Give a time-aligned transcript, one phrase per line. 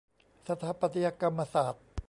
[0.47, 1.85] สถาปัตยกรรมศาสตร์